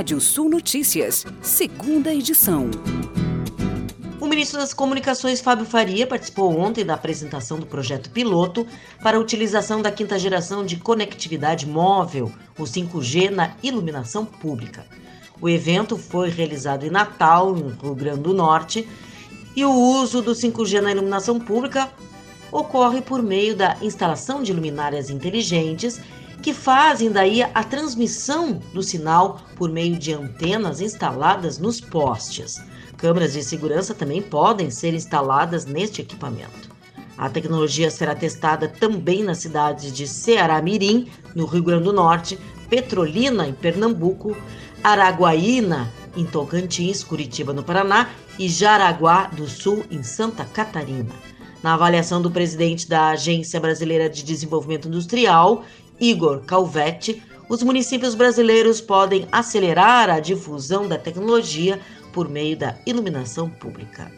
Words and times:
Rádio 0.00 0.18
Sul 0.18 0.48
Notícias, 0.48 1.26
segunda 1.42 2.10
edição. 2.10 2.70
O 4.18 4.26
ministro 4.26 4.58
das 4.58 4.72
Comunicações, 4.72 5.42
Fábio 5.42 5.66
Faria, 5.66 6.06
participou 6.06 6.58
ontem 6.58 6.86
da 6.86 6.94
apresentação 6.94 7.60
do 7.60 7.66
projeto 7.66 8.08
piloto 8.08 8.66
para 9.02 9.18
a 9.18 9.20
utilização 9.20 9.82
da 9.82 9.92
quinta 9.92 10.18
geração 10.18 10.64
de 10.64 10.76
conectividade 10.76 11.66
móvel, 11.66 12.32
o 12.58 12.62
5G, 12.62 13.28
na 13.28 13.54
iluminação 13.62 14.24
pública. 14.24 14.86
O 15.38 15.50
evento 15.50 15.98
foi 15.98 16.30
realizado 16.30 16.86
em 16.86 16.90
Natal, 16.90 17.54
no 17.54 17.68
Rio 17.68 17.94
Grande 17.94 18.22
do 18.22 18.32
Norte, 18.32 18.88
e 19.54 19.62
o 19.66 19.74
uso 19.74 20.22
do 20.22 20.30
5G 20.30 20.80
na 20.80 20.92
iluminação 20.92 21.38
pública 21.38 21.90
ocorre 22.50 23.02
por 23.02 23.22
meio 23.22 23.54
da 23.54 23.76
instalação 23.82 24.42
de 24.42 24.50
luminárias 24.54 25.10
inteligentes 25.10 26.00
que 26.42 26.54
fazem 26.54 27.10
daí 27.10 27.42
a 27.42 27.62
transmissão 27.62 28.60
do 28.72 28.82
sinal 28.82 29.40
por 29.56 29.70
meio 29.70 29.98
de 29.98 30.12
antenas 30.12 30.80
instaladas 30.80 31.58
nos 31.58 31.80
postes. 31.80 32.62
Câmeras 32.96 33.32
de 33.32 33.42
segurança 33.42 33.94
também 33.94 34.22
podem 34.22 34.70
ser 34.70 34.94
instaladas 34.94 35.64
neste 35.64 36.00
equipamento. 36.00 36.70
A 37.16 37.28
tecnologia 37.28 37.90
será 37.90 38.14
testada 38.14 38.66
também 38.66 39.22
nas 39.22 39.38
cidades 39.38 39.92
de 39.92 40.08
Ceará 40.08 40.60
Mirim, 40.62 41.08
no 41.34 41.44
Rio 41.44 41.62
Grande 41.62 41.84
do 41.84 41.92
Norte, 41.92 42.38
Petrolina, 42.70 43.46
em 43.46 43.52
Pernambuco, 43.52 44.34
Araguaína, 44.82 45.92
em 46.16 46.24
Tocantins, 46.24 47.04
Curitiba, 47.04 47.52
no 47.52 47.62
Paraná, 47.62 48.08
e 48.38 48.48
Jaraguá 48.48 49.24
do 49.26 49.46
Sul, 49.46 49.84
em 49.90 50.02
Santa 50.02 50.46
Catarina. 50.46 51.14
Na 51.62 51.74
avaliação 51.74 52.22
do 52.22 52.30
presidente 52.30 52.88
da 52.88 53.10
Agência 53.10 53.60
Brasileira 53.60 54.08
de 54.08 54.22
Desenvolvimento 54.22 54.88
Industrial 54.88 55.62
Igor 56.00 56.40
Calvetti, 56.46 57.22
os 57.48 57.62
municípios 57.62 58.14
brasileiros 58.14 58.80
podem 58.80 59.28
acelerar 59.30 60.08
a 60.08 60.18
difusão 60.18 60.88
da 60.88 60.96
tecnologia 60.96 61.78
por 62.12 62.28
meio 62.28 62.56
da 62.56 62.76
iluminação 62.86 63.50
pública. 63.50 64.10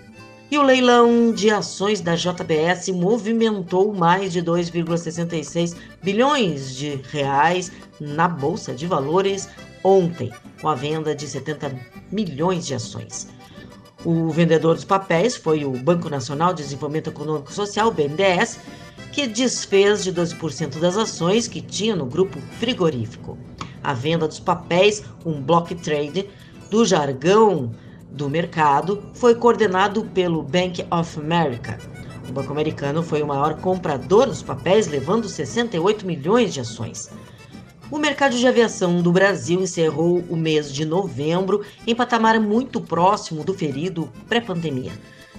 E 0.50 0.58
o 0.58 0.62
leilão 0.62 1.32
de 1.32 1.50
ações 1.50 2.02
da 2.02 2.14
JBS 2.14 2.90
movimentou 2.90 3.94
mais 3.94 4.32
de 4.32 4.42
2,66 4.42 5.74
bilhões 6.02 6.76
de 6.76 7.00
reais 7.10 7.72
na 7.98 8.28
bolsa 8.28 8.74
de 8.74 8.86
valores 8.86 9.48
ontem, 9.82 10.30
com 10.60 10.68
a 10.68 10.74
venda 10.74 11.14
de 11.14 11.26
70 11.26 11.74
milhões 12.10 12.66
de 12.66 12.74
ações. 12.74 13.28
O 14.04 14.30
vendedor 14.30 14.74
dos 14.74 14.84
papéis 14.84 15.36
foi 15.36 15.64
o 15.64 15.70
Banco 15.70 16.10
Nacional 16.10 16.52
de 16.52 16.62
Desenvolvimento 16.62 17.08
Econômico 17.08 17.52
Social, 17.52 17.90
BNDES, 17.90 18.58
que 19.12 19.26
desfez 19.26 20.02
de 20.02 20.12
12% 20.12 20.80
das 20.80 20.96
ações 20.96 21.46
que 21.46 21.60
tinha 21.60 21.94
no 21.94 22.06
grupo 22.06 22.40
frigorífico. 22.58 23.38
A 23.84 23.92
venda 23.92 24.26
dos 24.26 24.40
papéis, 24.40 25.04
um 25.24 25.40
block 25.40 25.74
trade, 25.74 26.28
do 26.70 26.84
jargão 26.84 27.72
do 28.10 28.30
mercado, 28.30 29.02
foi 29.12 29.34
coordenado 29.34 30.04
pelo 30.06 30.42
Bank 30.42 30.86
of 30.90 31.20
America. 31.20 31.78
O 32.26 32.32
Banco 32.32 32.52
Americano 32.52 33.02
foi 33.02 33.22
o 33.22 33.26
maior 33.26 33.60
comprador 33.60 34.26
dos 34.26 34.42
papéis, 34.42 34.86
levando 34.86 35.28
68 35.28 36.06
milhões 36.06 36.54
de 36.54 36.60
ações. 36.60 37.10
O 37.90 37.98
mercado 37.98 38.34
de 38.34 38.46
aviação 38.46 39.02
do 39.02 39.12
Brasil 39.12 39.60
encerrou 39.60 40.24
o 40.30 40.36
mês 40.36 40.72
de 40.72 40.86
novembro 40.86 41.62
em 41.86 41.94
patamar 41.94 42.40
muito 42.40 42.80
próximo 42.80 43.44
do 43.44 43.52
ferido 43.52 44.08
pré-pandemia. 44.26 44.92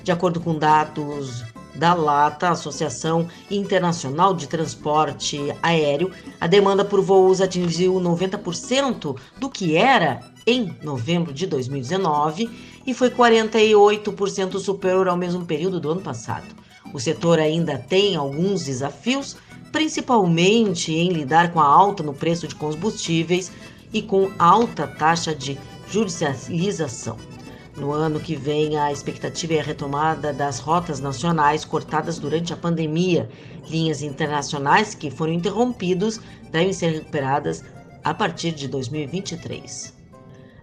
De 0.04 0.12
acordo 0.12 0.40
com 0.40 0.56
dados 0.56 1.44
da 1.76 1.94
LATA, 1.94 2.50
Associação 2.50 3.28
Internacional 3.50 4.34
de 4.34 4.48
Transporte 4.48 5.40
Aéreo, 5.62 6.12
a 6.40 6.48
demanda 6.48 6.86
por 6.86 7.02
voos 7.02 7.42
atingiu 7.42 7.96
90% 7.96 9.18
do 9.40 9.50
que 9.50 9.76
era 9.76 10.20
em 10.46 10.76
novembro 10.84 11.34
de 11.34 11.48
2019 11.48 12.50
e 12.86 12.94
foi 12.94 13.10
48% 13.10 14.60
superior 14.60 15.08
ao 15.08 15.18
mesmo 15.18 15.46
período 15.46 15.80
do 15.80 15.92
ano 15.92 16.02
passado. 16.02 16.46
O 16.94 17.00
setor 17.00 17.40
ainda 17.40 17.78
tem 17.78 18.16
alguns 18.16 18.66
desafios, 18.66 19.36
principalmente 19.72 20.94
em 20.94 21.10
lidar 21.10 21.52
com 21.52 21.60
a 21.60 21.66
alta 21.66 22.04
no 22.04 22.14
preço 22.14 22.48
de 22.48 22.56
combustíveis 22.56 23.52
e 23.92 24.02
com 24.02 24.32
alta 24.38 24.86
taxa 24.86 25.34
de 25.34 25.58
judicialização. 25.90 27.33
No 27.76 27.92
ano 27.92 28.20
que 28.20 28.36
vem, 28.36 28.78
a 28.78 28.92
expectativa 28.92 29.56
é 29.56 29.60
a 29.60 29.64
retomada 29.64 30.32
das 30.32 30.60
rotas 30.60 31.00
nacionais 31.00 31.66
cortadas 31.66 32.20
durante 32.20 32.54
a 32.54 32.58
pandemia. 32.58 33.28
Linhas 33.68 34.04
internacionais 34.04 34.94
que 34.94 35.10
foram 35.10 35.34
interrompidas 35.34 36.20
devem 36.52 36.72
ser 36.72 36.92
recuperadas 36.92 37.64
a 38.04 38.14
partir 38.14 38.52
de 38.52 38.68
2023. 38.68 39.94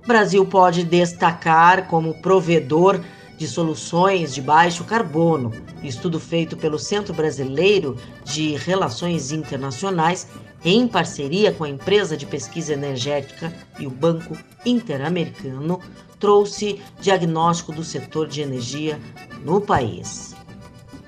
Brasil 0.07 0.47
pode 0.47 0.85
destacar 0.85 1.89
como 1.89 2.15
provedor 2.23 3.01
de 3.37 3.49
soluções 3.49 4.33
de 4.33 4.41
baixo 4.41 4.85
carbono. 4.85 5.51
Estudo 5.83 6.21
feito 6.21 6.57
pelo 6.57 6.79
Centro 6.79 7.13
Brasileiro 7.13 7.97
de 8.25 8.55
Relações 8.55 9.33
Internacionais, 9.33 10.29
em 10.65 10.87
parceria 10.87 11.51
com 11.51 11.65
a 11.65 11.69
empresa 11.69 12.17
de 12.17 12.27
pesquisa 12.27 12.73
energética 12.73 13.53
e 13.79 13.87
o 13.87 13.91
Banco 13.91 14.37
Interamericano, 14.65 15.81
trouxe 16.21 16.81
diagnóstico 17.01 17.73
do 17.73 17.83
setor 17.83 18.29
de 18.29 18.43
energia 18.43 19.01
no 19.43 19.61
país. 19.61 20.37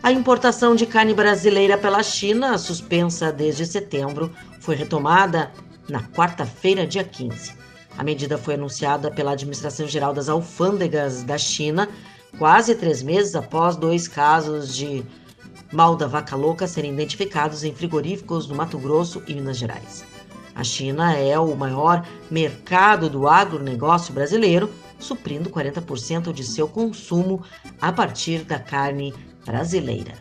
A 0.02 0.10
importação 0.10 0.74
de 0.74 0.84
carne 0.84 1.14
brasileira 1.14 1.78
pela 1.78 2.02
China, 2.02 2.58
suspensa 2.58 3.30
desde 3.30 3.64
setembro, 3.64 4.32
foi 4.58 4.74
retomada 4.74 5.52
na 5.88 6.02
quarta-feira, 6.02 6.84
dia 6.84 7.04
15. 7.04 7.54
A 7.96 8.02
medida 8.02 8.38
foi 8.38 8.54
anunciada 8.54 9.10
pela 9.10 9.32
Administração 9.32 9.86
Geral 9.86 10.12
das 10.12 10.28
Alfândegas 10.28 11.22
da 11.22 11.38
China 11.38 11.88
quase 12.38 12.74
três 12.74 13.02
meses 13.02 13.34
após 13.34 13.76
dois 13.76 14.08
casos 14.08 14.74
de 14.74 15.04
mal 15.72 15.96
da 15.96 16.06
vaca 16.06 16.34
louca 16.34 16.66
serem 16.66 16.92
identificados 16.92 17.64
em 17.64 17.74
frigoríficos 17.74 18.46
no 18.46 18.54
Mato 18.54 18.78
Grosso 18.78 19.22
e 19.26 19.34
Minas 19.34 19.58
Gerais. 19.58 20.04
A 20.54 20.62
China 20.62 21.14
é 21.14 21.38
o 21.38 21.54
maior 21.56 22.06
mercado 22.30 23.08
do 23.08 23.26
agronegócio 23.26 24.12
brasileiro, 24.12 24.70
suprindo 25.02 25.50
40% 25.50 26.32
de 26.32 26.44
seu 26.44 26.66
consumo 26.66 27.42
a 27.80 27.92
partir 27.92 28.44
da 28.44 28.58
carne 28.58 29.12
brasileira. 29.44 30.14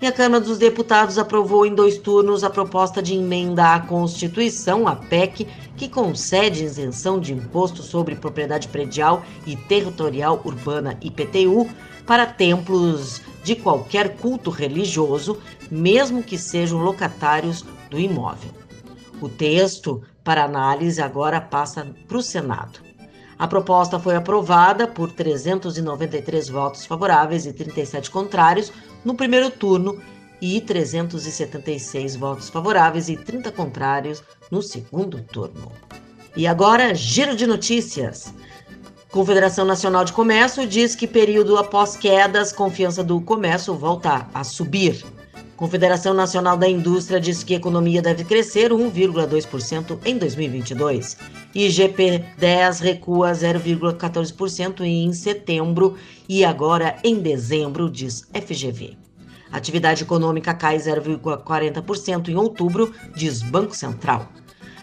E 0.00 0.06
a 0.06 0.12
Câmara 0.12 0.44
dos 0.44 0.58
Deputados 0.58 1.16
aprovou 1.16 1.64
em 1.64 1.74
dois 1.74 1.96
turnos 1.96 2.44
a 2.44 2.50
proposta 2.50 3.02
de 3.02 3.14
emenda 3.14 3.74
à 3.74 3.80
Constituição, 3.80 4.86
a 4.86 4.94
PEC, 4.94 5.46
que 5.74 5.88
concede 5.88 6.64
isenção 6.64 7.18
de 7.18 7.32
imposto 7.32 7.82
sobre 7.82 8.14
propriedade 8.14 8.68
predial 8.68 9.24
e 9.46 9.56
territorial 9.56 10.42
urbana 10.44 10.98
IPTU 11.00 11.66
para 12.06 12.26
templos 12.26 13.22
de 13.42 13.56
qualquer 13.56 14.16
culto 14.16 14.50
religioso, 14.50 15.38
mesmo 15.70 16.22
que 16.22 16.36
sejam 16.36 16.78
locatários 16.78 17.64
do 17.88 17.98
imóvel. 17.98 18.50
O 19.20 19.30
texto 19.30 20.02
para 20.22 20.44
análise 20.44 21.00
agora 21.00 21.40
passa 21.40 21.86
para 22.06 22.18
o 22.18 22.22
Senado. 22.22 22.85
A 23.38 23.46
proposta 23.46 23.98
foi 23.98 24.16
aprovada 24.16 24.88
por 24.88 25.12
393 25.12 26.48
votos 26.48 26.86
favoráveis 26.86 27.44
e 27.44 27.52
37 27.52 28.10
contrários 28.10 28.72
no 29.04 29.14
primeiro 29.14 29.50
turno 29.50 30.00
e 30.40 30.60
376 30.60 32.16
votos 32.16 32.48
favoráveis 32.48 33.08
e 33.08 33.16
30 33.16 33.52
contrários 33.52 34.22
no 34.50 34.62
segundo 34.62 35.20
turno. 35.20 35.70
E 36.34 36.46
agora, 36.46 36.94
giro 36.94 37.36
de 37.36 37.46
notícias. 37.46 38.32
Confederação 39.10 39.64
Nacional 39.64 40.04
de 40.04 40.12
Comércio 40.12 40.66
diz 40.66 40.94
que 40.94 41.06
período 41.06 41.56
após 41.56 41.96
quedas, 41.96 42.52
confiança 42.52 43.02
do 43.02 43.20
comércio 43.20 43.74
volta 43.74 44.28
a 44.32 44.44
subir. 44.44 45.04
Confederação 45.56 46.12
Nacional 46.12 46.54
da 46.58 46.68
Indústria 46.68 47.18
diz 47.18 47.42
que 47.42 47.54
a 47.54 47.56
economia 47.56 48.02
deve 48.02 48.24
crescer 48.24 48.72
1,2% 48.72 49.98
em 50.04 50.18
2022. 50.18 51.16
IGP-10 51.54 52.80
recua 52.80 53.32
0,14% 53.32 54.82
em 54.82 55.10
setembro 55.14 55.96
e 56.28 56.44
agora 56.44 56.98
em 57.02 57.20
dezembro, 57.20 57.90
diz 57.90 58.28
FGV. 58.34 58.98
Atividade 59.50 60.02
econômica 60.02 60.52
cai 60.52 60.76
0,40% 60.76 62.28
em 62.28 62.36
outubro, 62.36 62.92
diz 63.14 63.40
Banco 63.40 63.74
Central. 63.74 64.28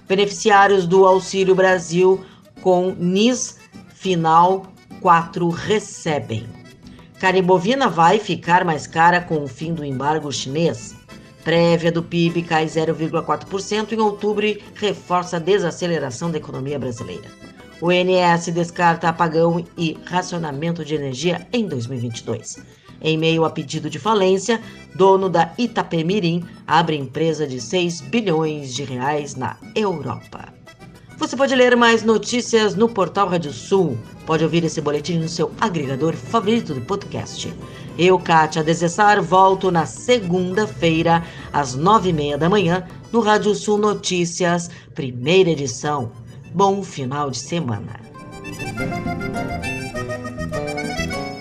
Beneficiários 0.07 0.87
do 0.87 1.05
Auxílio 1.05 1.53
Brasil 1.53 2.25
com 2.61 2.95
NIS 2.97 3.59
final 3.93 4.65
4 5.01 5.49
recebem. 5.49 6.62
Carne 7.23 7.41
bovina 7.41 7.87
vai 7.87 8.19
ficar 8.19 8.65
mais 8.65 8.85
cara 8.85 9.21
com 9.21 9.41
o 9.41 9.47
fim 9.47 9.73
do 9.73 9.85
embargo 9.85 10.29
chinês. 10.29 10.93
Prévia 11.41 11.89
do 11.89 12.03
PIB 12.03 12.43
cai 12.43 12.65
0,4% 12.65 13.93
em 13.93 13.99
outubro 14.01 14.45
e 14.45 14.61
reforça 14.75 15.37
a 15.37 15.39
desaceleração 15.39 16.29
da 16.29 16.37
economia 16.37 16.77
brasileira. 16.77 17.31
O 17.79 17.89
INS 17.89 18.47
descarta 18.47 19.07
apagão 19.07 19.65
e 19.77 19.97
racionamento 20.03 20.83
de 20.83 20.95
energia 20.95 21.47
em 21.53 21.65
2022. 21.65 22.61
Em 23.01 23.17
meio 23.17 23.45
a 23.45 23.49
pedido 23.49 23.89
de 23.89 23.99
falência, 23.99 24.59
dono 24.93 25.29
da 25.29 25.53
Itapemirim 25.57 26.45
abre 26.67 26.97
empresa 26.97 27.47
de 27.47 27.61
6 27.61 28.01
bilhões 28.01 28.73
de 28.73 28.83
reais 28.83 29.33
na 29.33 29.55
Europa. 29.73 30.62
Você 31.17 31.37
pode 31.37 31.55
ler 31.55 31.75
mais 31.75 32.03
notícias 32.03 32.75
no 32.75 32.89
portal 32.89 33.29
Rádio 33.29 33.53
Sul. 33.53 33.97
Pode 34.25 34.43
ouvir 34.43 34.63
esse 34.63 34.81
boletim 34.81 35.19
no 35.19 35.29
seu 35.29 35.51
agregador 35.59 36.13
favorito 36.13 36.73
de 36.73 36.81
podcast. 36.81 37.53
Eu, 37.97 38.19
Kátia 38.19 38.63
Desessar, 38.63 39.21
volto 39.21 39.71
na 39.71 39.85
segunda-feira, 39.85 41.23
às 41.51 41.75
nove 41.75 42.09
e 42.09 42.13
meia 42.13 42.37
da 42.37 42.49
manhã, 42.49 42.87
no 43.11 43.19
Rádio 43.19 43.53
Sul 43.53 43.77
Notícias, 43.77 44.69
primeira 44.95 45.51
edição. 45.51 46.11
Bom 46.53 46.83
final 46.83 47.29
de 47.29 47.37
semana. 47.37 47.99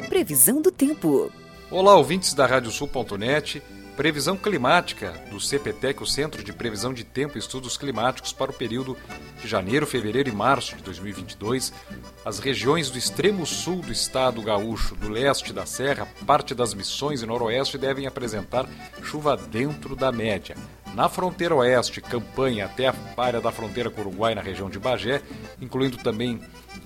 Previsão 0.08 0.60
do 0.60 0.70
tempo. 0.70 1.30
Olá, 1.70 1.96
ouvintes 1.96 2.34
da 2.34 2.46
Radiosul.net. 2.46 3.62
Previsão 3.96 4.38
climática 4.38 5.12
do 5.30 5.38
CPTEC, 5.38 6.02
o 6.02 6.06
Centro 6.06 6.42
de 6.42 6.50
Previsão 6.50 6.94
de 6.94 7.04
Tempo 7.04 7.36
e 7.36 7.38
Estudos 7.38 7.76
Climáticos, 7.76 8.32
para 8.32 8.50
o 8.50 8.54
período 8.54 8.96
de 9.40 9.46
janeiro, 9.46 9.86
fevereiro 9.86 10.30
e 10.30 10.32
março 10.32 10.74
de 10.76 10.82
2022. 10.82 11.72
As 12.24 12.38
regiões 12.38 12.88
do 12.90 12.96
extremo 12.96 13.44
sul 13.44 13.82
do 13.82 13.92
estado 13.92 14.40
gaúcho, 14.40 14.96
do 14.96 15.10
leste 15.10 15.52
da 15.52 15.66
serra, 15.66 16.08
parte 16.26 16.54
das 16.54 16.72
missões 16.72 17.22
e 17.22 17.26
noroeste 17.26 17.76
devem 17.76 18.06
apresentar 18.06 18.66
chuva 19.02 19.36
dentro 19.36 19.94
da 19.94 20.10
média. 20.10 20.56
Na 20.94 21.08
fronteira 21.08 21.54
oeste, 21.54 22.02
campanha 22.02 22.66
até 22.66 22.88
a 22.88 22.94
área 23.16 23.40
da 23.40 23.50
fronteira 23.50 23.88
com 23.88 24.02
o 24.02 24.08
Uruguai, 24.08 24.34
na 24.34 24.42
região 24.42 24.68
de 24.68 24.78
Bagé, 24.78 25.22
incluindo 25.60 25.96
também 25.96 26.38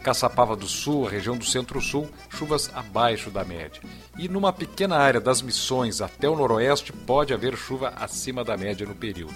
Caçapava 0.02 0.54
do 0.54 0.68
Sul, 0.68 1.06
a 1.06 1.10
região 1.10 1.36
do 1.36 1.44
Centro-Sul, 1.44 2.08
chuvas 2.30 2.70
abaixo 2.72 3.30
da 3.30 3.44
média. 3.44 3.82
E 4.16 4.28
numa 4.28 4.52
pequena 4.52 4.96
área 4.96 5.20
das 5.20 5.42
Missões 5.42 6.00
até 6.00 6.28
o 6.28 6.36
noroeste 6.36 6.92
pode 6.92 7.34
haver 7.34 7.56
chuva 7.56 7.92
acima 7.96 8.44
da 8.44 8.56
média 8.56 8.86
no 8.86 8.94
período. 8.94 9.34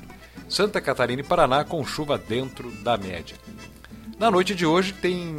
Santa 0.49 0.81
Catarina 0.81 1.23
e 1.23 1.25
Paraná 1.25 1.64
com 1.64 1.84
chuva 1.84 2.16
dentro 2.16 2.70
da 2.82 2.96
média. 2.96 3.37
Na 4.20 4.31
noite 4.31 4.55
de 4.55 4.64
hoje 4.64 4.93
tem 4.93 5.34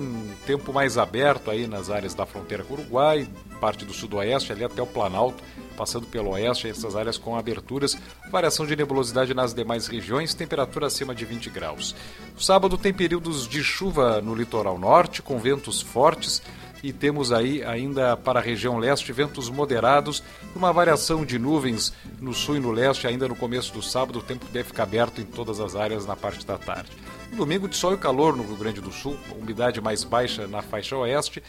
tempo 0.46 0.74
mais 0.74 0.98
aberto 0.98 1.50
aí 1.50 1.68
nas 1.68 1.90
áreas 1.90 2.14
da 2.14 2.26
fronteira 2.26 2.64
com 2.64 2.74
o 2.74 2.78
Uruguai, 2.78 3.28
parte 3.62 3.86
do 3.86 3.94
sudoeste, 3.94 4.52
ali 4.52 4.66
até 4.66 4.82
o 4.82 4.88
Planalto, 4.88 5.42
passando 5.82 6.06
pelo 6.06 6.30
oeste, 6.30 6.68
essas 6.68 6.96
áreas 6.96 7.18
com 7.18 7.36
aberturas, 7.36 7.98
variação 8.30 8.68
de 8.68 8.76
nebulosidade 8.76 9.34
nas 9.34 9.52
demais 9.52 9.88
regiões, 9.88 10.36
temperatura 10.36 10.86
acima 10.86 11.16
de 11.16 11.26
20 11.26 11.50
graus. 11.50 11.96
sábado 12.38 12.78
tem 12.78 12.94
períodos 12.94 13.48
de 13.48 13.64
chuva 13.64 14.22
no 14.22 14.36
litoral 14.36 14.78
norte, 14.78 15.24
com 15.24 15.40
ventos 15.40 15.82
fortes, 15.82 16.40
e 16.84 16.94
temos 16.94 17.32
aí 17.32 17.64
ainda 17.64 18.16
para 18.16 18.40
a 18.40 18.44
região 18.44 18.78
leste 18.78 19.12
ventos 19.12 19.50
moderados, 19.50 20.22
uma 20.56 20.72
variação 20.72 21.26
de 21.26 21.40
nuvens 21.40 21.92
no 22.20 22.32
sul 22.32 22.58
e 22.58 22.60
no 22.60 22.70
leste 22.70 23.08
ainda 23.08 23.28
no 23.28 23.36
começo 23.36 23.74
do 23.74 23.82
sábado, 23.82 24.20
o 24.20 24.24
tempo 24.24 24.46
deve 24.54 24.68
ficar 24.68 24.84
aberto 24.84 25.20
em 25.20 25.26
todas 25.26 25.60
as 25.60 25.76
áreas 25.76 26.06
na 26.06 26.16
parte 26.16 26.46
da 26.46 26.60
tarde. 26.60 26.92
Domingo 27.36 27.68
de 27.68 27.76
sol 27.76 27.96
e 27.96 27.98
calor 27.98 28.38
no 28.38 28.44
Rio 28.44 28.56
Grande 28.56 28.82
do 28.82 28.92
Sul, 28.92 29.18
umidade 29.36 29.82
mais 29.82 30.04
baixa 30.04 30.46
na 30.46 30.62
faixa 30.62 30.96
oeste, 30.96 31.42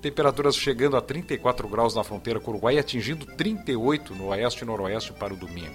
temperaturas 0.00 0.56
chegando 0.56 0.96
a 0.96 1.00
34 1.00 1.68
graus 1.68 1.94
na 1.94 2.04
fronteira 2.04 2.40
com 2.40 2.50
o 2.50 2.54
Uruguai 2.54 2.76
e 2.76 2.78
atingindo 2.78 3.26
38 3.26 4.14
no 4.14 4.26
oeste 4.28 4.62
e 4.62 4.66
noroeste 4.66 5.12
para 5.12 5.34
o 5.34 5.36
domingo. 5.36 5.74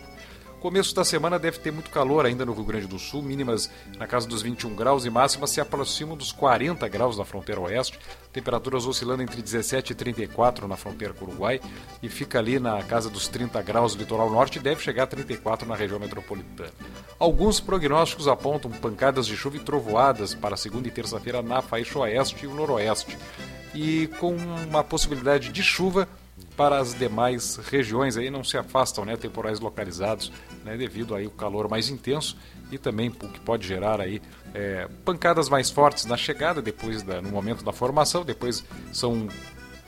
Começo 0.64 0.96
da 0.96 1.04
semana 1.04 1.38
deve 1.38 1.60
ter 1.60 1.74
muito 1.74 1.90
calor 1.90 2.26
ainda 2.26 2.46
no 2.46 2.54
Rio 2.54 2.64
Grande 2.64 2.88
do 2.88 2.98
Sul, 2.98 3.22
mínimas 3.22 3.70
na 3.98 4.08
casa 4.08 4.26
dos 4.26 4.42
21 4.42 4.74
graus 4.74 5.04
e 5.04 5.10
máximas 5.10 5.50
se 5.50 5.60
aproximam 5.60 6.16
dos 6.16 6.32
40 6.32 6.88
graus 6.88 7.18
na 7.18 7.26
fronteira 7.26 7.60
oeste, 7.60 8.00
temperaturas 8.32 8.86
oscilando 8.86 9.22
entre 9.22 9.42
17 9.42 9.92
e 9.92 9.96
34 9.96 10.66
na 10.66 10.78
fronteira 10.78 11.14
com 11.14 11.26
o 11.26 11.28
Uruguai 11.28 11.60
e 12.02 12.08
fica 12.08 12.40
ali 12.40 12.60
na 12.60 12.82
casa 12.82 13.10
dos 13.10 13.28
30 13.28 13.62
graus 13.62 13.92
litoral 13.92 14.30
norte 14.30 14.58
e 14.58 14.62
deve 14.62 14.82
chegar 14.82 15.04
a 15.04 15.08
34 15.08 15.68
na 15.68 15.76
região 15.76 16.00
metropolitana. 16.00 16.72
Alguns 17.20 17.60
prognósticos 17.60 18.30
apontam 18.30 18.72
pancadas 18.72 19.28
de 19.28 19.36
chuva 19.36 19.58
e 19.58 19.60
trovoadas 19.60 20.34
para 20.34 20.56
segunda 20.56 20.88
e 20.88 20.92
terça-feira 20.92 21.42
na 21.42 21.62
faixa 21.62 22.00
oeste 22.00 22.46
e 22.46 22.48
o 22.48 22.56
noroeste, 22.56 23.18
e 23.74 24.08
com 24.20 24.36
uma 24.36 24.84
possibilidade 24.84 25.50
de 25.50 25.64
chuva 25.64 26.08
para 26.56 26.80
as 26.80 26.94
demais 26.94 27.58
regiões 27.58 28.18
aí. 28.18 28.30
Não 28.30 28.44
se 28.44 28.58
afastam, 28.58 29.06
né, 29.06 29.18
temporais 29.18 29.60
localizados, 29.60 30.32
né, 30.64 30.78
devido 30.78 31.16
aí 31.16 31.28
o 31.28 31.32
calor 31.32 31.68
mais 31.68 31.90
intenso 31.90 32.38
e 32.72 32.78
também 32.78 33.10
o 33.10 33.28
que 33.28 33.40
pode 33.40 33.68
gerar 33.68 34.02
aí 34.02 34.22
é, 34.54 34.88
pancadas 35.04 35.50
mais 35.50 35.70
fortes 35.70 36.06
na 36.06 36.18
chegada, 36.18 36.62
depois 36.62 37.04
da, 37.04 37.22
no 37.22 37.30
momento 37.30 37.64
da 37.64 37.72
formação, 37.72 38.24
depois 38.24 38.64
são 38.92 39.28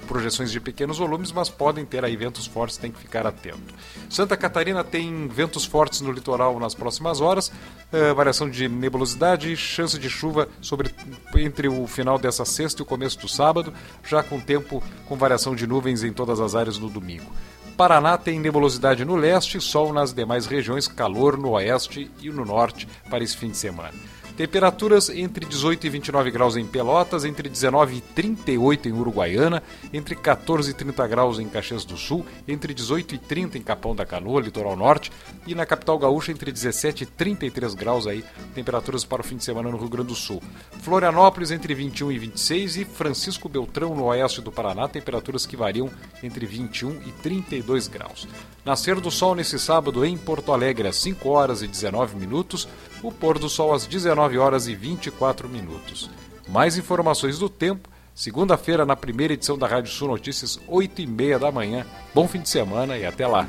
projeções 0.06 0.52
de 0.52 0.60
pequenos 0.60 0.98
volumes, 0.98 1.32
mas 1.32 1.50
podem 1.50 1.86
ter 1.86 2.06
aí 2.06 2.16
ventos 2.16 2.46
fortes, 2.46 2.78
tem 2.78 2.92
que 2.92 3.00
ficar 3.00 3.28
atento. 3.28 3.74
Santa 4.10 4.38
Catarina 4.38 4.84
tem 4.84 5.28
ventos 5.28 5.66
fortes 5.66 6.02
no 6.02 6.12
litoral 6.12 6.60
nas 6.60 6.74
próximas 6.74 7.20
horas, 7.22 7.52
é, 7.92 8.14
variação 8.14 8.50
de 8.50 8.70
nebulosidade, 8.70 9.56
chance 9.56 9.98
de 10.00 10.10
chuva 10.10 10.48
sobre, 10.62 10.94
entre 11.36 11.68
o 11.68 11.86
final 11.88 12.18
dessa 12.18 12.46
sexta 12.46 12.82
e 12.82 12.84
o 12.84 12.86
começo 12.86 13.20
do 13.20 13.28
sábado, 13.28 13.74
já 14.04 14.24
com 14.24 14.40
tempo 14.40 14.82
com 15.08 15.18
variação 15.18 15.56
de 15.56 15.68
nuvens 15.68 16.04
em 16.04 16.14
todas 16.14 16.40
as 16.40 16.56
áreas 16.56 16.78
no 16.78 16.90
domingo. 16.90 17.32
Paraná 17.76 18.18
tem 18.18 18.40
nebulosidade 18.40 19.04
no 19.04 19.16
leste, 19.16 19.60
sol 19.60 19.92
nas 19.92 20.14
demais 20.14 20.46
regiões, 20.46 20.88
calor 20.88 21.38
no 21.38 21.52
oeste 21.52 22.10
e 22.22 22.30
no 22.30 22.46
norte 22.46 22.88
para 23.10 23.24
esse 23.24 23.36
fim 23.36 23.50
de 23.50 23.58
semana. 23.58 23.92
Temperaturas 24.38 25.10
entre 25.10 25.46
18 25.46 25.88
e 25.88 25.90
29 25.90 26.30
graus 26.30 26.58
em 26.58 26.66
Pelotas, 26.66 27.24
entre 27.24 27.48
19 27.48 27.96
e 27.96 28.02
38 28.02 28.90
em 28.90 28.92
Uruguaiana, 28.92 29.64
entre 29.94 30.14
14 30.14 30.72
e 30.72 30.74
30 30.74 31.08
graus 31.08 31.40
em 31.40 31.48
Caxias 31.48 31.86
do 31.86 31.96
Sul, 31.96 32.26
entre 32.46 32.74
18 32.74 33.16
e 33.16 33.18
30 33.18 33.58
em 33.58 33.62
Capão 33.62 33.96
da 33.96 34.06
Canoa, 34.06 34.42
litoral 34.42 34.76
norte, 34.76 35.10
e 35.48 35.56
na 35.56 35.66
capital 35.66 35.98
gaúcha 35.98 36.34
entre 36.34 36.52
17 36.52 37.04
e 37.04 37.06
33 37.06 37.76
graus 37.76 38.08
aí, 38.08 38.26
temperaturas 38.54 39.06
para 39.06 39.22
o 39.22 39.24
fim 39.24 39.38
de 39.38 39.46
semana 39.46 39.72
no 39.72 39.78
Rio 39.78 39.88
Grande 39.88 40.10
do 40.10 40.16
Sul. 40.16 40.44
Florianópolis 40.82 41.52
entre 41.52 41.74
21 41.74 42.12
e 42.12 42.20
26 42.20 42.78
e 42.78 42.86
Francisco 42.86 43.48
Beltrão 43.48 43.96
no 43.96 44.04
oeste 44.04 44.42
do 44.42 44.52
Paraná, 44.52 44.86
temperaturas 44.90 45.46
que 45.46 45.56
variam 45.56 45.90
entre 46.22 46.46
21 46.46 47.02
e 47.08 47.12
32 47.24 47.88
graus. 47.88 48.28
Nascer 48.66 49.00
do 49.00 49.12
sol 49.12 49.36
nesse 49.36 49.60
sábado 49.60 50.04
em 50.04 50.18
Porto 50.18 50.52
Alegre 50.52 50.88
às 50.88 50.96
5 50.98 51.30
horas 51.30 51.62
e 51.62 51.68
19 51.68 52.18
minutos, 52.18 52.68
o 53.08 53.12
pôr 53.12 53.38
do 53.38 53.48
sol 53.48 53.74
às 53.74 53.86
19 53.86 54.38
horas 54.38 54.68
e 54.68 54.76
24 54.76 55.48
minutos. 55.48 56.10
Mais 56.48 56.78
informações 56.78 57.38
do 57.38 57.48
tempo, 57.48 57.90
segunda-feira 58.14 58.86
na 58.86 58.96
primeira 58.96 59.34
edição 59.34 59.58
da 59.58 59.68
Rádio 59.68 59.92
Sul 59.92 60.08
Notícias, 60.08 60.60
8 60.68 61.02
e 61.02 61.08
meia 61.08 61.38
da 61.38 61.52
manhã. 61.52 61.86
Bom 62.14 62.28
fim 62.28 62.42
de 62.42 62.50
semana 62.50 62.98
e 62.98 63.06
até 63.06 63.28
lá. 63.28 63.48